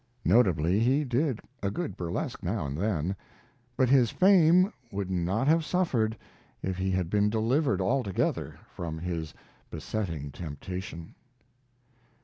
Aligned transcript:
Notably 0.25 0.79
he 0.79 1.03
did 1.03 1.41
a 1.61 1.69
good 1.69 1.95
burlesque 1.95 2.41
now 2.41 2.65
and 2.65 2.75
then, 2.75 3.15
but 3.77 3.87
his 3.87 4.09
fame 4.09 4.73
would 4.91 5.11
not 5.11 5.47
have 5.47 5.63
suffered 5.63 6.17
if 6.63 6.75
he 6.79 6.89
had 6.89 7.07
been 7.07 7.29
delivered 7.29 7.79
altogether 7.79 8.57
from 8.73 8.97
his 8.97 9.35
besetting 9.69 10.31
temptation. 10.31 11.13